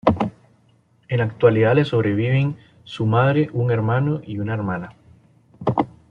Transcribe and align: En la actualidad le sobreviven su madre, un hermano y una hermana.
En 1.09 1.19
la 1.19 1.25
actualidad 1.25 1.75
le 1.75 1.85
sobreviven 1.85 2.57
su 2.85 3.05
madre, 3.05 3.51
un 3.53 3.69
hermano 3.69 4.19
y 4.25 4.39
una 4.39 4.55
hermana. 4.55 4.93